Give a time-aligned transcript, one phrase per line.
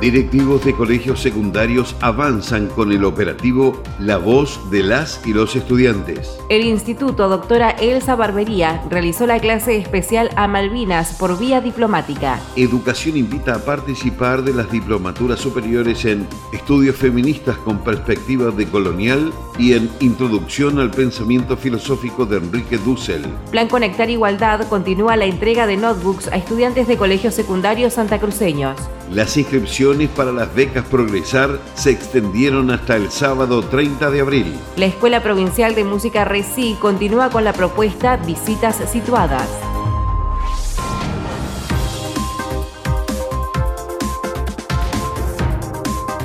[0.00, 6.38] Directivos de colegios secundarios avanzan con el operativo La Voz de las y los Estudiantes.
[6.48, 12.38] El Instituto Doctora Elsa Barbería realizó la clase especial a Malvinas por vía diplomática.
[12.54, 19.32] Educación invita a participar de las diplomaturas superiores en Estudios Feministas con Perspectiva de Colonial
[19.58, 23.26] y en Introducción al Pensamiento Filosófico de Enrique Dussel.
[23.50, 28.76] Plan Conectar Igualdad continúa la entrega de notebooks a estudiantes de colegios secundarios santacruceños.
[29.10, 34.54] Las inscripciones para las becas Progresar se extendieron hasta el sábado 30 de abril.
[34.76, 39.48] La Escuela Provincial de Música RECI continúa con la propuesta Visitas Situadas.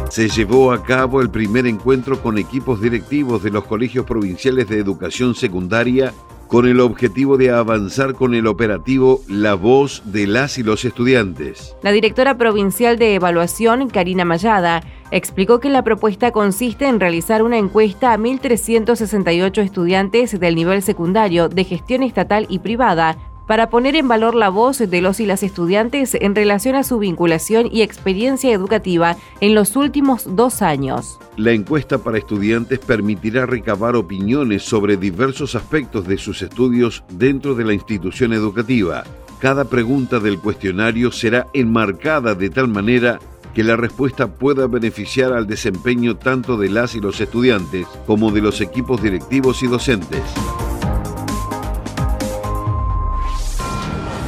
[0.10, 4.78] se llevó a cabo el primer encuentro con equipos directivos de los colegios provinciales de
[4.78, 6.14] educación secundaria
[6.54, 11.76] con el objetivo de avanzar con el operativo La Voz de las y los estudiantes.
[11.82, 17.58] La directora provincial de evaluación, Karina Mayada, explicó que la propuesta consiste en realizar una
[17.58, 23.18] encuesta a 1.368 estudiantes del nivel secundario de gestión estatal y privada
[23.48, 27.00] para poner en valor la voz de los y las estudiantes en relación a su
[27.00, 31.20] vinculación y experiencia educativa en los últimos dos años.
[31.38, 37.66] La encuesta para estudiantes permitirá recabar opiniones sobre diversos aspectos de sus estudios dentro de
[37.66, 39.04] la institución educativa.
[39.40, 43.20] Cada pregunta del cuestionario será enmarcada de tal manera
[43.54, 48.42] que la respuesta pueda beneficiar al desempeño tanto de las y los estudiantes como de
[48.42, 50.24] los equipos directivos y docentes.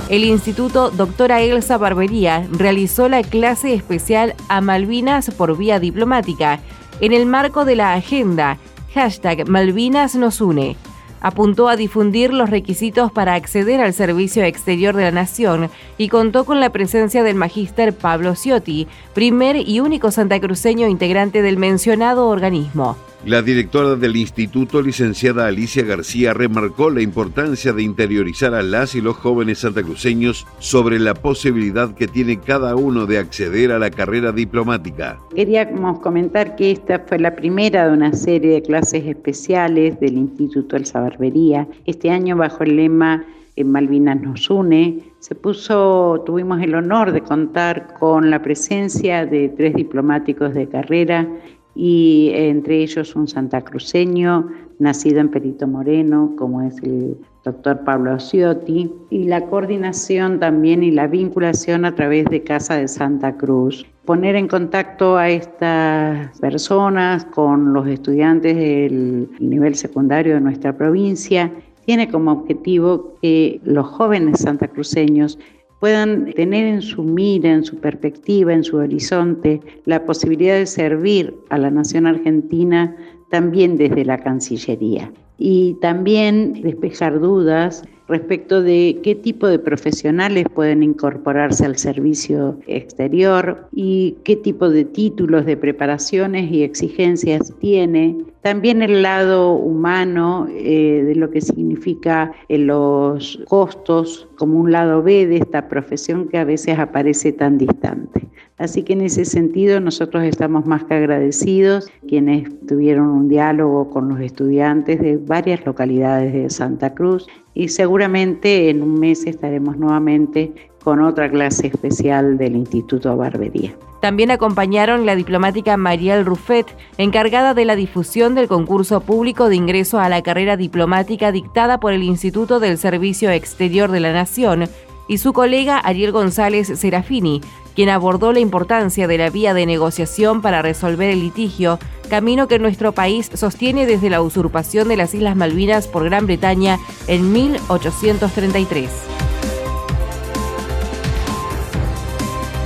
[0.10, 6.60] El Instituto Doctora Elsa Barbería realizó la clase especial a Malvinas por vía diplomática
[7.02, 8.58] en el marco de la agenda
[8.94, 10.78] hashtag Malvinas nos une.
[11.22, 16.46] Apuntó a difundir los requisitos para acceder al servicio exterior de la Nación y contó
[16.46, 22.96] con la presencia del magíster Pablo Ciotti, primer y único santacruceño integrante del mencionado organismo.
[23.24, 29.02] La directora del instituto, licenciada Alicia García, remarcó la importancia de interiorizar a las y
[29.02, 34.32] los jóvenes santacruceños sobre la posibilidad que tiene cada uno de acceder a la carrera
[34.32, 35.18] diplomática.
[35.34, 40.76] Queríamos comentar que esta fue la primera de una serie de clases especiales del Instituto
[40.76, 41.68] Elsa Barbería.
[41.86, 47.22] Este año bajo el lema en Malvinas nos une, se puso, tuvimos el honor de
[47.22, 51.28] contar con la presencia de tres diplomáticos de carrera
[51.76, 54.50] y entre ellos un santacruceño
[54.80, 60.92] nacido en Perito Moreno, como es el doctor Pablo Ociotti, y la coordinación también y
[60.92, 63.86] la vinculación a través de Casa de Santa Cruz.
[64.06, 71.52] Poner en contacto a estas personas con los estudiantes del nivel secundario de nuestra provincia
[71.86, 75.38] tiene como objetivo que los jóvenes santacruceños
[75.86, 81.36] puedan tener en su mira, en su perspectiva, en su horizonte, la posibilidad de servir
[81.52, 82.98] a la nación argentina
[83.30, 85.12] también desde la Cancillería.
[85.38, 93.68] Y también despejar dudas respecto de qué tipo de profesionales pueden incorporarse al servicio exterior
[93.72, 98.18] y qué tipo de títulos de preparaciones y exigencias tiene.
[98.46, 105.02] También el lado humano eh, de lo que significa eh, los costos como un lado
[105.02, 108.28] B de esta profesión que a veces aparece tan distante.
[108.60, 114.10] Así que en ese sentido nosotros estamos más que agradecidos quienes tuvieron un diálogo con
[114.10, 117.26] los estudiantes de varias localidades de Santa Cruz
[117.56, 120.54] y seguramente en un mes estaremos nuevamente
[120.86, 123.76] con otra clase especial del Instituto Barbería.
[124.02, 126.68] También acompañaron la diplomática Mariel Ruffet,
[127.00, 131.92] encargada de la difusión del concurso público de ingreso a la carrera diplomática dictada por
[131.92, 134.70] el Instituto del Servicio Exterior de la Nación,
[135.08, 137.42] y su colega Ariel González Serafini,
[137.76, 141.80] quien abordó la importancia de la vía de negociación para resolver el litigio,
[142.12, 146.78] camino que nuestro país sostiene desde la usurpación de las Islas Malvinas por Gran Bretaña
[147.08, 149.15] en 1833.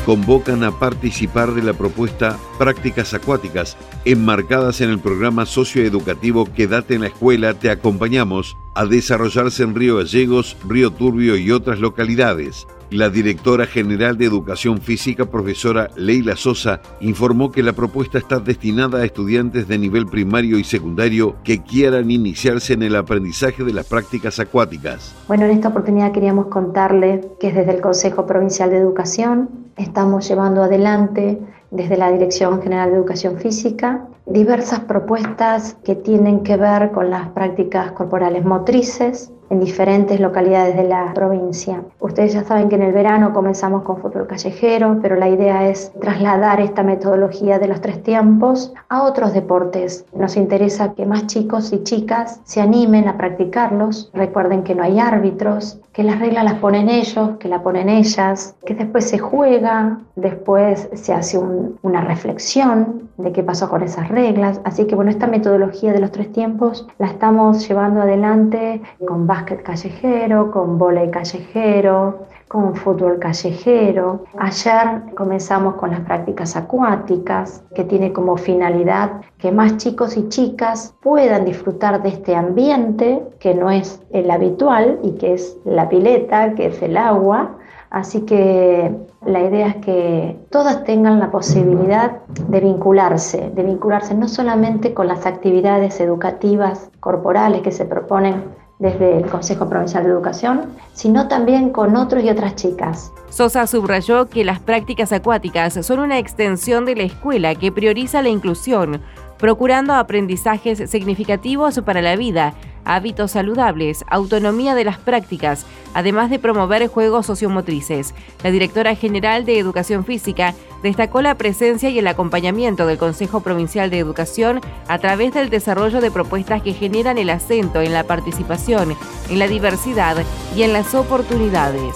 [0.10, 7.02] Convocan a participar de la propuesta Prácticas Acuáticas, enmarcadas en el programa socioeducativo Quédate en
[7.02, 12.66] la escuela, te acompañamos a desarrollarse en Río Gallegos, Río Turbio y otras localidades.
[12.90, 18.98] La directora general de Educación Física, profesora Leila Sosa, informó que la propuesta está destinada
[18.98, 23.86] a estudiantes de nivel primario y secundario que quieran iniciarse en el aprendizaje de las
[23.86, 25.14] prácticas acuáticas.
[25.28, 30.64] Bueno, en esta oportunidad queríamos contarle que desde el Consejo Provincial de Educación estamos llevando
[30.64, 31.40] adelante
[31.72, 37.30] desde la Dirección General de Educación Física diversas propuestas que tienen que ver con las
[37.30, 41.82] prácticas corporales motrices, en diferentes localidades de la provincia.
[42.00, 45.92] Ustedes ya saben que en el verano comenzamos con fútbol callejero, pero la idea es
[46.00, 50.06] trasladar esta metodología de los tres tiempos a otros deportes.
[50.14, 54.12] Nos interesa que más chicos y chicas se animen a practicarlos.
[54.14, 58.56] Recuerden que no hay árbitros, que las reglas las ponen ellos, que la ponen ellas,
[58.66, 61.40] que después se juega, después se hace
[61.82, 64.62] una reflexión de qué pasó con esas reglas.
[64.64, 69.64] Así que bueno, esta metodología de los tres tiempos la estamos llevando adelante con básquet
[69.64, 74.26] callejero, con volei callejero, con fútbol callejero.
[74.38, 80.94] Ayer comenzamos con las prácticas acuáticas, que tiene como finalidad que más chicos y chicas
[81.02, 86.54] puedan disfrutar de este ambiente que no es el habitual y que es la pileta,
[86.56, 87.56] que es el agua.
[87.92, 88.94] Así que
[89.26, 95.08] la idea es que todas tengan la posibilidad de vincularse, de vincularse no solamente con
[95.08, 100.62] las actividades educativas corporales que se proponen desde el Consejo Provincial de Educación,
[100.94, 103.12] sino también con otros y otras chicas.
[103.30, 108.30] Sosa subrayó que las prácticas acuáticas son una extensión de la escuela que prioriza la
[108.30, 109.02] inclusión,
[109.38, 112.54] procurando aprendizajes significativos para la vida
[112.90, 118.14] hábitos saludables, autonomía de las prácticas, además de promover juegos sociomotrices.
[118.44, 123.90] La directora general de Educación Física destacó la presencia y el acompañamiento del Consejo Provincial
[123.90, 128.96] de Educación a través del desarrollo de propuestas que generan el acento en la participación,
[129.30, 130.18] en la diversidad
[130.56, 131.94] y en las oportunidades.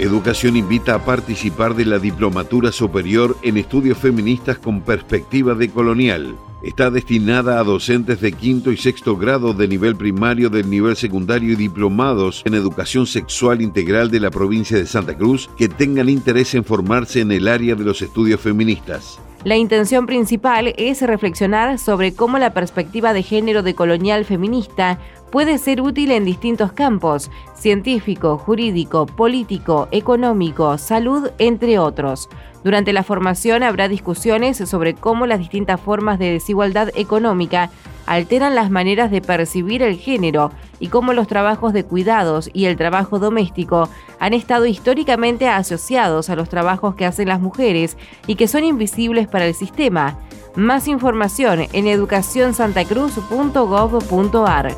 [0.00, 6.36] Educación invita a participar de la Diplomatura Superior en Estudios Feministas con Perspectiva de Colonial.
[6.62, 11.52] Está destinada a docentes de quinto y sexto grado de nivel primario, del nivel secundario
[11.52, 16.54] y diplomados en educación sexual integral de la provincia de Santa Cruz que tengan interés
[16.54, 19.18] en formarse en el área de los estudios feministas.
[19.48, 24.98] La intención principal es reflexionar sobre cómo la perspectiva de género de colonial feminista
[25.30, 32.28] puede ser útil en distintos campos, científico, jurídico, político, económico, salud, entre otros.
[32.62, 37.70] Durante la formación habrá discusiones sobre cómo las distintas formas de desigualdad económica
[38.08, 40.50] alteran las maneras de percibir el género
[40.80, 43.88] y cómo los trabajos de cuidados y el trabajo doméstico
[44.18, 49.28] han estado históricamente asociados a los trabajos que hacen las mujeres y que son invisibles
[49.28, 50.18] para el sistema.
[50.56, 54.74] Más información en educacionsantacruz.gov.ar.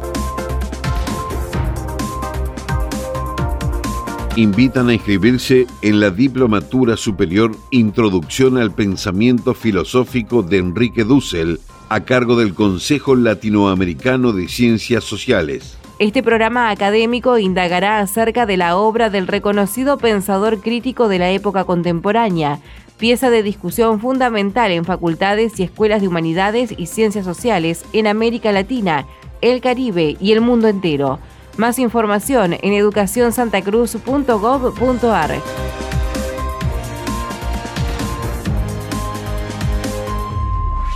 [4.36, 11.60] invitan a inscribirse en la Diplomatura Superior Introducción al Pensamiento Filosófico de Enrique Dussel,
[11.90, 15.76] a cargo del Consejo Latinoamericano de Ciencias Sociales.
[15.98, 21.64] Este programa académico indagará acerca de la obra del reconocido pensador crítico de la época
[21.64, 22.60] contemporánea,
[22.96, 28.52] pieza de discusión fundamental en facultades y escuelas de humanidades y ciencias sociales en América
[28.52, 29.04] Latina,
[29.40, 31.18] el Caribe y el mundo entero.
[31.56, 35.40] Más información en educacionsantacruz.gov.ar.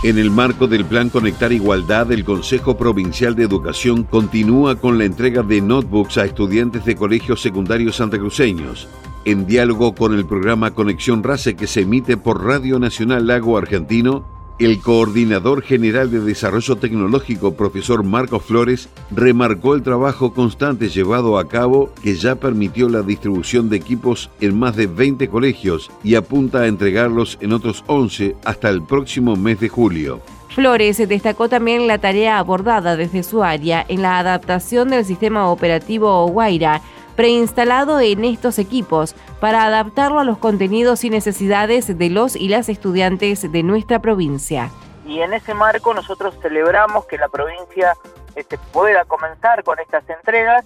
[0.05, 5.05] En el marco del Plan Conectar Igualdad, el Consejo Provincial de Educación continúa con la
[5.05, 8.87] entrega de notebooks a estudiantes de colegios secundarios santacruceños.
[9.25, 14.27] En diálogo con el programa Conexión RACE que se emite por Radio Nacional Lago Argentino,
[14.59, 21.47] el coordinador general de Desarrollo Tecnológico, profesor Marco Flores, remarcó el trabajo constante llevado a
[21.47, 26.61] cabo que ya permitió la distribución de equipos en más de 20 colegios y apunta
[26.61, 30.21] a entregarlos en otros 11 hasta el próximo mes de julio.
[30.55, 36.25] Flores destacó también la tarea abordada desde su área en la adaptación del sistema operativo
[36.27, 36.81] Guaira
[37.15, 42.69] preinstalado en estos equipos para adaptarlo a los contenidos y necesidades de los y las
[42.69, 44.71] estudiantes de nuestra provincia.
[45.05, 47.93] Y en ese marco nosotros celebramos que la provincia
[48.35, 50.65] este, pueda comenzar con estas entregas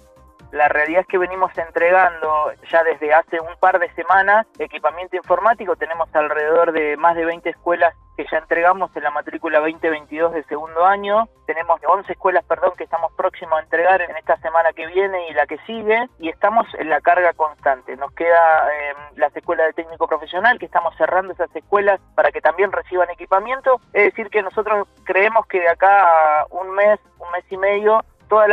[0.52, 5.76] la realidad es que venimos entregando ya desde hace un par de semanas equipamiento informático.
[5.76, 10.44] Tenemos alrededor de más de 20 escuelas que ya entregamos en la matrícula 2022 de
[10.44, 11.28] segundo año.
[11.46, 15.34] Tenemos 11 escuelas, perdón, que estamos próximos a entregar en esta semana que viene y
[15.34, 16.08] la que sigue.
[16.18, 17.96] Y estamos en la carga constante.
[17.96, 22.40] Nos queda eh, las escuelas de técnico profesional, que estamos cerrando esas escuelas para que
[22.40, 23.80] también reciban equipamiento.
[23.92, 28.04] Es decir, que nosotros creemos que de acá a un mes, un mes y medio,
[28.30, 28.46] todos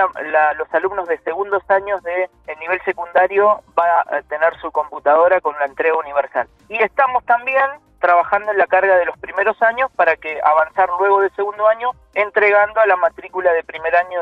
[0.58, 2.28] los alumnos de segundos años de
[2.60, 6.48] nivel secundario va a tener su computadora con la entrega universal.
[6.68, 7.64] Y estamos también
[8.00, 11.92] trabajando en la carga de los primeros años para que avanzar luego del segundo año
[12.18, 14.20] entregando a la matrícula de primer año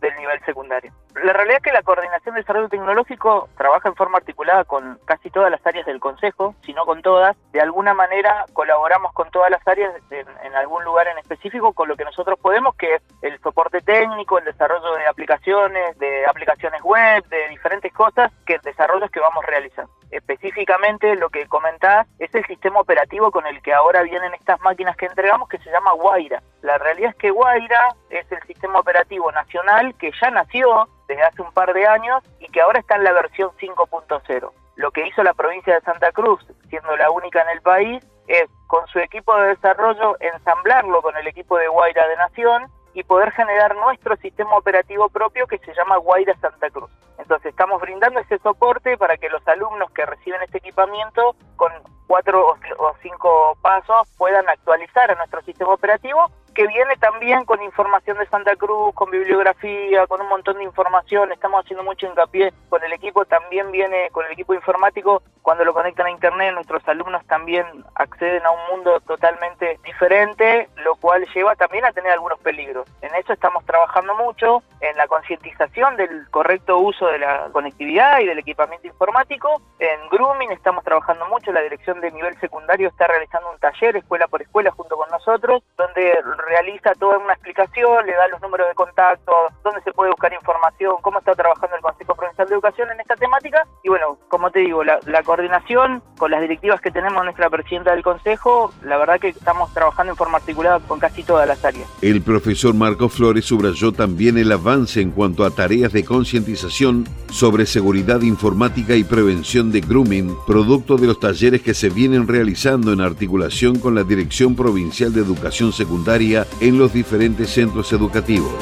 [0.00, 0.90] del nivel secundario.
[1.22, 5.28] La realidad es que la Coordinación de Desarrollo Tecnológico trabaja en forma articulada con casi
[5.28, 7.36] todas las áreas del Consejo, si no con todas.
[7.52, 11.86] De alguna manera colaboramos con todas las áreas en, en algún lugar en específico con
[11.86, 16.80] lo que nosotros podemos, que es el soporte técnico, el desarrollo de aplicaciones, de aplicaciones
[16.82, 22.46] web, de diferentes cosas, que desarrollos que vamos realizando específicamente lo que comentás es el
[22.46, 26.40] sistema operativo con el que ahora vienen estas máquinas que entregamos que se llama Guaira.
[26.62, 31.42] La realidad es que Guaira es el sistema operativo nacional que ya nació desde hace
[31.42, 34.52] un par de años y que ahora está en la versión 5.0.
[34.76, 38.48] Lo que hizo la provincia de Santa Cruz, siendo la única en el país, es
[38.68, 43.32] con su equipo de desarrollo ensamblarlo con el equipo de Guaira de Nación y poder
[43.32, 46.90] generar nuestro sistema operativo propio que se llama Guaira Santa Cruz.
[47.18, 51.72] Entonces estamos brindando ese soporte para que los alumnos que reciben este equipamiento con
[52.06, 58.16] cuatro o cinco pasos puedan actualizar a nuestro sistema operativo que viene también con información
[58.18, 61.32] de Santa Cruz, con bibliografía, con un montón de información.
[61.32, 65.22] Estamos haciendo mucho hincapié con el equipo, también viene con el equipo informático.
[65.42, 70.94] Cuando lo conectan a Internet, nuestros alumnos también acceden a un mundo totalmente diferente, lo
[70.96, 72.88] cual lleva también a tener algunos peligros.
[73.02, 78.26] En eso estamos trabajando mucho, en la concientización del correcto uso de la conectividad y
[78.26, 79.60] del equipamiento informático.
[79.78, 84.28] En grooming estamos trabajando mucho, la dirección de nivel secundario está realizando un taller escuela
[84.28, 88.74] por escuela junto con nosotros, donde realiza toda una explicación, le da los números de
[88.74, 89.32] contacto,
[89.62, 93.16] dónde se puede buscar información, cómo está trabajando el Consejo Provincial de Educación en esta
[93.16, 93.66] temática.
[93.82, 98.02] Y bueno, como te digo, la, coordinación con las directivas que tenemos nuestra presidenta del
[98.02, 101.88] Consejo, la verdad que estamos trabajando en forma articulada con casi todas las áreas.
[102.02, 107.66] El profesor Marco Flores subrayó también el avance en cuanto a tareas de concientización sobre
[107.66, 113.00] seguridad informática y prevención de grooming, producto de los talleres que se vienen realizando en
[113.00, 118.52] articulación con la Dirección Provincial de Educación Secundaria en los diferentes centros educativos.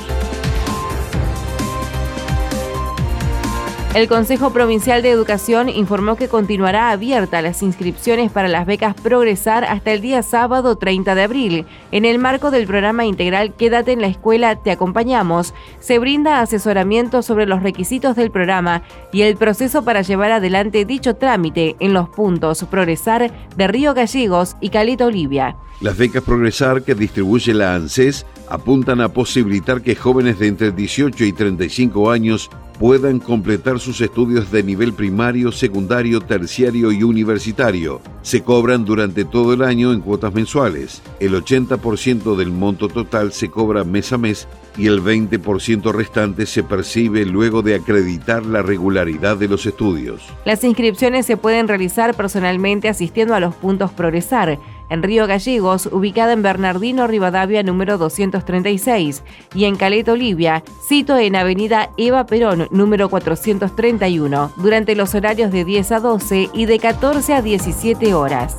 [3.94, 9.66] El Consejo Provincial de Educación informó que continuará abierta las inscripciones para las becas Progresar
[9.66, 11.66] hasta el día sábado 30 de abril.
[11.90, 15.52] En el marco del programa integral Quédate en la escuela, te acompañamos.
[15.80, 18.82] Se brinda asesoramiento sobre los requisitos del programa
[19.12, 24.56] y el proceso para llevar adelante dicho trámite en los puntos Progresar de Río Gallegos
[24.62, 25.56] y Caleta Olivia.
[25.82, 31.24] Las becas Progresar que distribuye la ANSES apuntan a posibilitar que jóvenes de entre 18
[31.24, 32.50] y 35 años
[32.82, 38.00] puedan completar sus estudios de nivel primario, secundario, terciario y universitario.
[38.22, 41.00] Se cobran durante todo el año en cuotas mensuales.
[41.20, 46.64] El 80% del monto total se cobra mes a mes y el 20% restante se
[46.64, 50.20] percibe luego de acreditar la regularidad de los estudios.
[50.44, 54.58] Las inscripciones se pueden realizar personalmente asistiendo a los puntos Progresar
[54.92, 59.22] en Río Gallegos, ubicada en Bernardino Rivadavia número 236,
[59.54, 65.64] y en Caleta Olivia, sito en Avenida Eva Perón número 431, durante los horarios de
[65.64, 68.58] 10 a 12 y de 14 a 17 horas.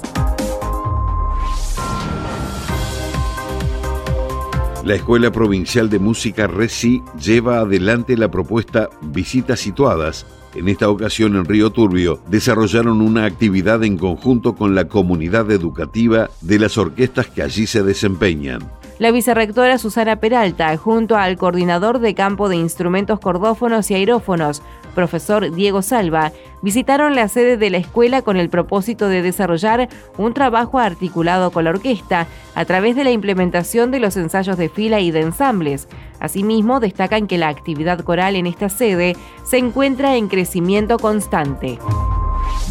[4.84, 10.26] La Escuela Provincial de Música RECI lleva adelante la propuesta Visitas Situadas
[10.56, 16.30] en esta ocasión en Río Turbio, desarrollaron una actividad en conjunto con la comunidad educativa
[16.42, 18.62] de las orquestas que allí se desempeñan.
[19.00, 24.62] La vicerrectora Susana Peralta, junto al coordinador de campo de instrumentos cordófonos y aerófonos,
[24.94, 26.32] profesor Diego Salva,
[26.62, 31.64] visitaron la sede de la escuela con el propósito de desarrollar un trabajo articulado con
[31.64, 35.88] la orquesta a través de la implementación de los ensayos de fila y de ensambles.
[36.24, 41.78] Asimismo, destacan que la actividad coral en esta sede se encuentra en crecimiento constante.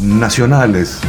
[0.01, 0.99] Nacionales.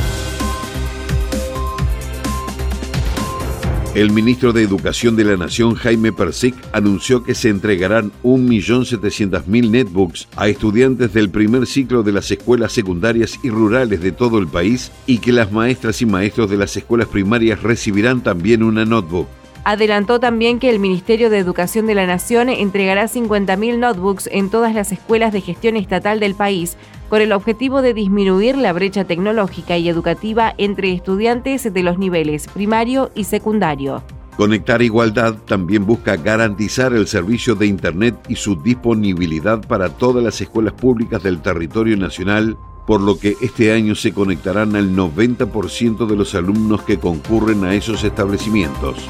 [3.95, 10.29] El ministro de Educación de la Nación, Jaime Persic, anunció que se entregarán 1.700.000 netbooks
[10.37, 14.93] a estudiantes del primer ciclo de las escuelas secundarias y rurales de todo el país
[15.07, 19.29] y que las maestras y maestros de las escuelas primarias recibirán también una notebook.
[19.65, 24.75] Adelantó también que el Ministerio de Educación de la Nación entregará 50.000 notebooks en todas
[24.75, 26.77] las escuelas de gestión estatal del país
[27.09, 32.47] con el objetivo de disminuir la brecha tecnológica y educativa entre estudiantes de los niveles
[32.49, 34.03] primario y secundario.
[34.37, 40.41] Conectar Igualdad también busca garantizar el servicio de Internet y su disponibilidad para todas las
[40.41, 46.17] escuelas públicas del territorio nacional, por lo que este año se conectarán al 90% de
[46.17, 49.07] los alumnos que concurren a esos establecimientos.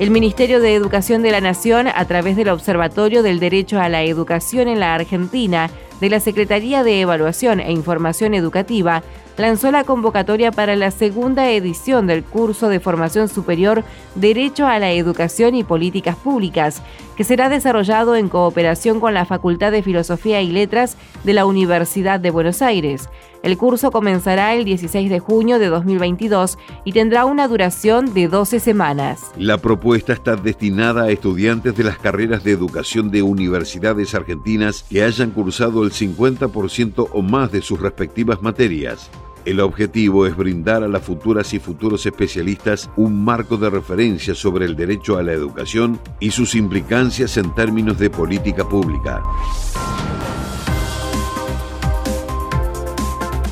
[0.00, 4.02] El Ministerio de Educación de la Nación, a través del Observatorio del Derecho a la
[4.02, 5.68] Educación en la Argentina,
[6.00, 9.02] de la Secretaría de Evaluación e Información Educativa,
[9.36, 14.90] lanzó la convocatoria para la segunda edición del curso de formación superior Derecho a la
[14.90, 16.82] Educación y Políticas Públicas,
[17.14, 22.20] que será desarrollado en cooperación con la Facultad de Filosofía y Letras de la Universidad
[22.20, 23.10] de Buenos Aires.
[23.42, 28.60] El curso comenzará el 16 de junio de 2022 y tendrá una duración de 12
[28.60, 29.30] semanas.
[29.38, 35.02] La propuesta está destinada a estudiantes de las carreras de educación de universidades argentinas que
[35.02, 39.10] hayan cursado el 50% o más de sus respectivas materias.
[39.46, 44.66] El objetivo es brindar a las futuras y futuros especialistas un marco de referencia sobre
[44.66, 49.22] el derecho a la educación y sus implicancias en términos de política pública.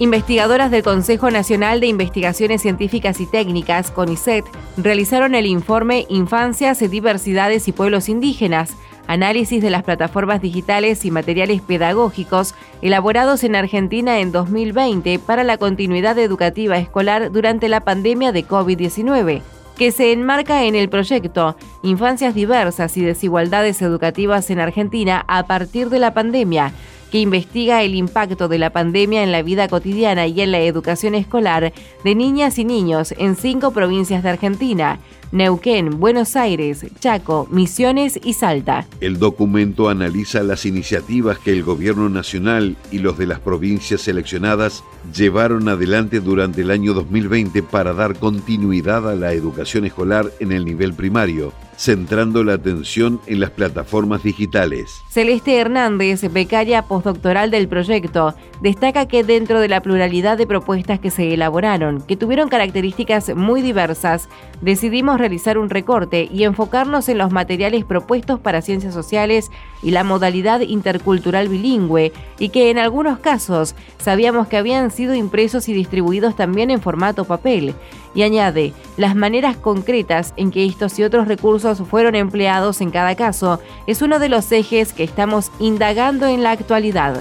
[0.00, 4.44] Investigadoras del Consejo Nacional de Investigaciones Científicas y Técnicas, CONICET,
[4.76, 8.76] realizaron el informe Infancias, Diversidades y Pueblos Indígenas,
[9.08, 15.58] análisis de las plataformas digitales y materiales pedagógicos elaborados en Argentina en 2020 para la
[15.58, 19.42] continuidad educativa escolar durante la pandemia de COVID-19
[19.76, 25.88] que se enmarca en el proyecto Infancias diversas y desigualdades educativas en Argentina a partir
[25.88, 26.72] de la pandemia,
[27.10, 31.14] que investiga el impacto de la pandemia en la vida cotidiana y en la educación
[31.14, 31.72] escolar
[32.04, 34.98] de niñas y niños en cinco provincias de Argentina,
[35.30, 38.86] Neuquén, Buenos Aires, Chaco, Misiones y Salta.
[39.00, 44.84] El documento analiza las iniciativas que el gobierno nacional y los de las provincias seleccionadas
[45.14, 50.64] llevaron adelante durante el año 2020 para dar continuidad a la educación escolar en el
[50.64, 55.00] nivel primario centrando la atención en las plataformas digitales.
[55.08, 61.12] Celeste Hernández, becaria postdoctoral del proyecto, destaca que dentro de la pluralidad de propuestas que
[61.12, 64.28] se elaboraron, que tuvieron características muy diversas,
[64.60, 69.50] decidimos realizar un recorte y enfocarnos en los materiales propuestos para ciencias sociales
[69.82, 75.68] y la modalidad intercultural bilingüe, y que en algunos casos sabíamos que habían sido impresos
[75.68, 77.74] y distribuidos también en formato papel
[78.14, 83.14] y añade las maneras concretas en que estos y otros recursos fueron empleados en cada
[83.14, 87.20] caso es uno de los ejes que estamos indagando en la actualidad.